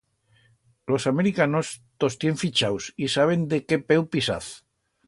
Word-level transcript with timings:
Los 0.87 1.05
americanos 1.05 1.83
tos 1.99 2.17
tienen 2.17 2.39
fichaus 2.39 2.91
y 2.97 3.07
saben 3.15 3.47
de 3.51 3.57
qué 3.67 3.77
peu 3.87 4.03
pisaz. 4.11 4.45